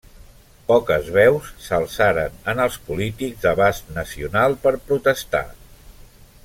[0.69, 5.47] Poques veus s'alçaren en els polítics d'abast nacional per protestar.